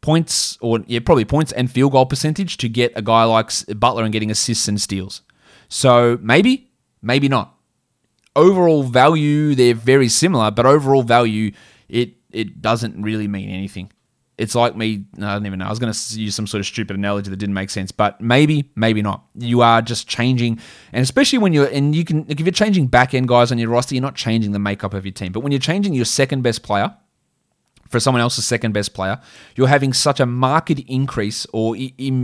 [0.00, 4.04] points, or yeah, probably points and field goal percentage to get a guy like Butler
[4.04, 5.22] and getting assists and steals.
[5.68, 6.70] So maybe,
[7.02, 7.56] maybe not.
[8.36, 11.50] Overall value, they're very similar, but overall value,
[11.88, 13.90] it it doesn't really mean anything.
[14.42, 15.04] It's like me.
[15.18, 15.66] I don't even know.
[15.66, 18.20] I was going to use some sort of stupid analogy that didn't make sense, but
[18.20, 19.24] maybe, maybe not.
[19.38, 20.58] You are just changing,
[20.92, 23.70] and especially when you're and you can if you're changing back end guys on your
[23.70, 25.30] roster, you're not changing the makeup of your team.
[25.30, 26.92] But when you're changing your second best player
[27.88, 29.20] for someone else's second best player,
[29.54, 31.76] you're having such a marked increase or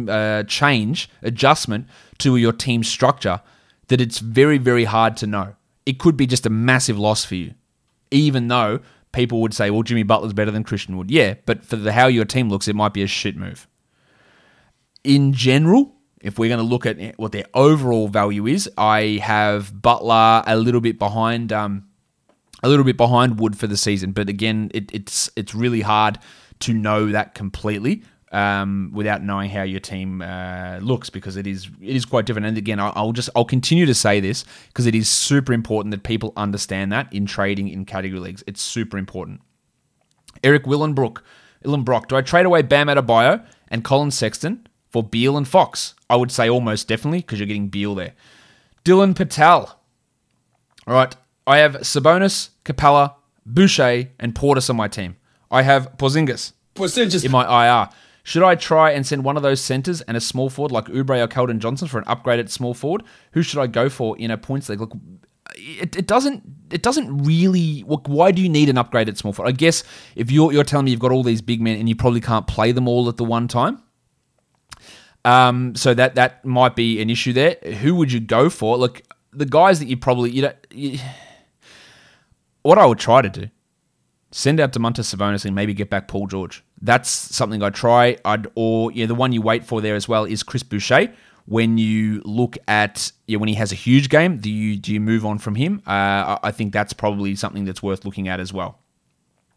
[0.08, 1.86] uh, change adjustment
[2.18, 3.40] to your team structure
[3.86, 5.54] that it's very very hard to know.
[5.86, 7.54] It could be just a massive loss for you,
[8.10, 8.80] even though
[9.12, 11.10] people would say, well, Jimmy Butler's better than Christian Wood.
[11.10, 13.66] Yeah, but for the how your team looks, it might be a shit move.
[15.04, 19.80] In general, if we're going to look at what their overall value is, I have
[19.80, 21.88] Butler a little bit behind, um,
[22.62, 24.12] a little bit behind Wood for the season.
[24.12, 26.18] But again, it, it's it's really hard
[26.60, 31.68] to know that completely um, without knowing how your team uh, looks because it is
[31.80, 32.46] it is quite different.
[32.46, 36.02] And again, I'll just I'll continue to say this because it is super important that
[36.02, 38.44] people understand that in trading in category leagues.
[38.46, 39.40] It's super important.
[40.44, 41.18] Eric Willenbrook,
[41.64, 45.94] Willenbrock, do I trade away Bam Adebayo and Collin Sexton for Beal and Fox?
[46.08, 48.12] I would say almost definitely because you're getting Beal there.
[48.84, 49.80] Dylan Patel.
[50.86, 51.14] All right,
[51.46, 53.14] I have Sabonis, Capela,
[53.44, 55.16] Boucher, and Portis on my team.
[55.50, 56.52] I have Porzingis
[57.24, 57.88] in my IR.
[58.28, 61.18] Should I try and send one of those centers and a small forward like Oubre
[61.18, 63.02] or Keldon Johnson for an upgraded small forward?
[63.32, 64.82] Who should I go for in a points league?
[64.82, 64.92] Look,
[65.54, 67.80] it, it doesn't it doesn't really.
[67.80, 69.48] Why do you need an upgraded small forward?
[69.48, 69.82] I guess
[70.14, 72.46] if you're you're telling me you've got all these big men and you probably can't
[72.46, 73.82] play them all at the one time.
[75.24, 77.56] Um, so that that might be an issue there.
[77.80, 78.76] Who would you go for?
[78.76, 79.00] Look,
[79.32, 80.52] the guys that you probably you know.
[80.70, 80.98] You,
[82.60, 83.48] what I would try to do
[84.30, 86.64] send out Domantas Sabonis and maybe get back Paul George.
[86.80, 88.16] That's something I'd try.
[88.24, 91.12] I'd or yeah, the one you wait for there as well is Chris Boucher.
[91.46, 95.00] When you look at yeah, when he has a huge game, do you do you
[95.00, 95.82] move on from him?
[95.86, 98.78] Uh, I think that's probably something that's worth looking at as well.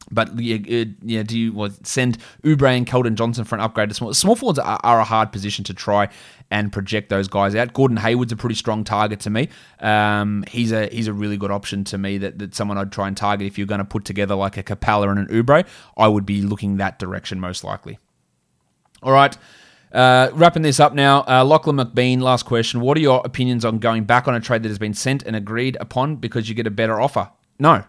[0.09, 3.89] But yeah, uh, yeah do you well, send Oubre and Keldon Johnson for an upgrade
[3.89, 4.13] to small?
[4.13, 6.09] Small forwards are, are, a hard position to try
[6.49, 7.73] and project those guys out.
[7.73, 9.49] Gordon Hayward's a pretty strong target to me.
[9.79, 13.07] Um, he's a he's a really good option to me that, that someone I'd try
[13.07, 15.65] and target if you're going to put together like a Capela and an Oubre.
[15.97, 17.99] I would be looking that direction most likely.
[19.03, 19.37] All right.
[19.91, 22.79] Uh, wrapping this up now, uh, Lachlan McBean, last question.
[22.79, 25.35] What are your opinions on going back on a trade that has been sent and
[25.35, 27.29] agreed upon because you get a better offer?
[27.59, 27.83] No.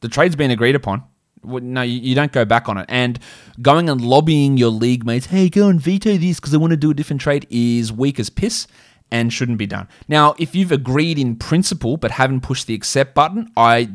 [0.00, 1.04] The trade's been agreed upon.
[1.42, 2.86] No, you don't go back on it.
[2.88, 3.18] And
[3.62, 6.76] going and lobbying your league mates, hey, go and veto this because I want to
[6.76, 8.66] do a different trade, is weak as piss
[9.10, 9.88] and shouldn't be done.
[10.08, 13.88] Now, if you've agreed in principle but haven't pushed the accept button, I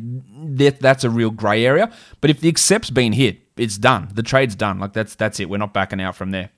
[0.55, 1.91] that, that's a real grey area.
[2.21, 4.10] But if the accept's been hit, it's done.
[4.13, 4.79] The trade's done.
[4.79, 5.49] Like that's that's it.
[5.49, 6.49] We're not backing out from there.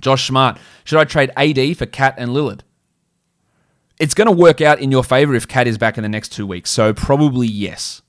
[0.00, 2.60] Josh Smart, should I trade AD for KAT and Lillard?
[3.98, 6.30] It's going to work out in your favor if KAT is back in the next
[6.30, 6.70] two weeks.
[6.70, 8.02] So probably yes.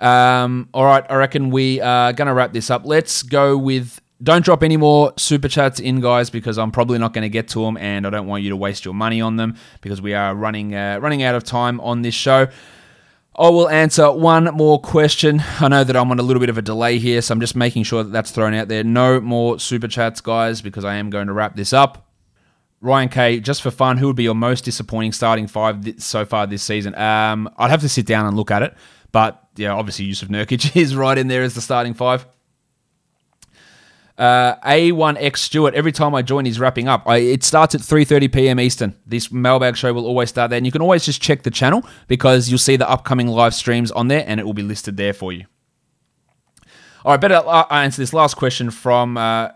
[0.00, 2.82] Um, all right, I reckon we are going to wrap this up.
[2.84, 4.00] Let's go with.
[4.22, 7.48] Don't drop any more super chats in, guys, because I'm probably not going to get
[7.48, 10.14] to them, and I don't want you to waste your money on them because we
[10.14, 12.48] are running uh, running out of time on this show.
[13.36, 15.42] I will answer one more question.
[15.60, 17.56] I know that I'm on a little bit of a delay here, so I'm just
[17.56, 18.84] making sure that that's thrown out there.
[18.84, 22.08] No more super chats, guys, because I am going to wrap this up.
[22.80, 26.46] Ryan K, just for fun, who would be your most disappointing starting five so far
[26.46, 26.94] this season?
[26.94, 28.76] Um, I'd have to sit down and look at it.
[29.10, 32.26] But yeah, obviously Jusuf Nurkic is right in there as the starting five.
[34.16, 35.74] Uh, A1X Stewart.
[35.74, 37.02] Every time I join, he's wrapping up.
[37.06, 38.60] I, it starts at 3:30 p.m.
[38.60, 38.94] Eastern.
[39.04, 41.82] This mailbag show will always start there, and you can always just check the channel
[42.06, 45.12] because you'll see the upcoming live streams on there, and it will be listed there
[45.12, 45.46] for you.
[47.04, 49.48] All right, better uh, answer this last question from uh,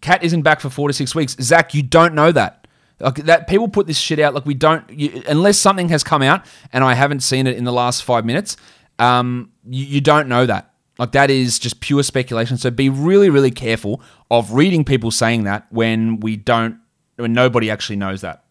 [0.00, 0.24] KAT.
[0.24, 1.36] Isn't back for four to six weeks.
[1.40, 2.66] Zach, you don't know that.
[3.00, 4.34] Like that, people put this shit out.
[4.34, 7.64] Like we don't, you, unless something has come out and I haven't seen it in
[7.64, 8.56] the last five minutes.
[8.98, 10.72] Um, you, you don't know that.
[10.98, 12.56] Like that is just pure speculation.
[12.58, 16.78] So be really, really careful of reading people saying that when we don't,
[17.16, 18.44] when nobody actually knows that.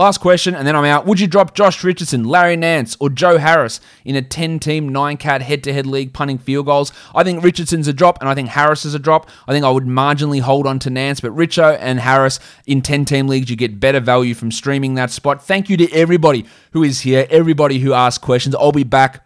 [0.00, 1.04] Last question, and then I'm out.
[1.04, 5.18] Would you drop Josh Richardson, Larry Nance, or Joe Harris in a 10 team, 9
[5.18, 6.90] cat head to head league punting field goals?
[7.14, 9.28] I think Richardson's a drop, and I think Harris is a drop.
[9.46, 13.04] I think I would marginally hold on to Nance, but Richo and Harris in 10
[13.04, 15.44] team leagues, you get better value from streaming that spot.
[15.44, 18.54] Thank you to everybody who is here, everybody who asked questions.
[18.54, 19.22] I'll be back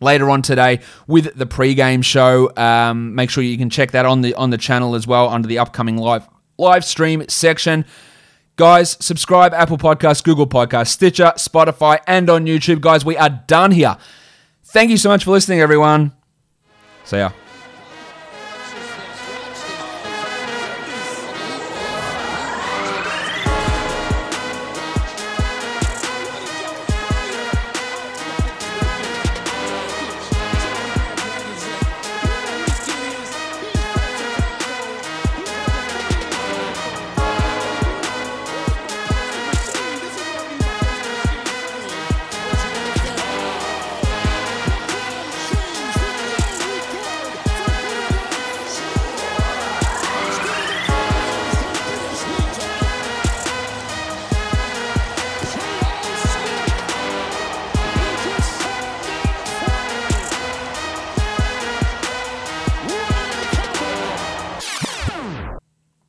[0.00, 2.52] later on today with the pre-game show.
[2.56, 5.46] Um, make sure you can check that on the on the channel as well under
[5.46, 6.28] the upcoming live
[6.58, 7.84] live stream section.
[8.56, 12.80] Guys, subscribe Apple Podcasts, Google Podcasts, Stitcher, Spotify, and on YouTube.
[12.80, 13.96] Guys, we are done here.
[14.64, 16.12] Thank you so much for listening, everyone.
[17.04, 17.32] See ya.